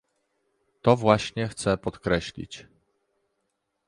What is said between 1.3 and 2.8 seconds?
chcę podkreślić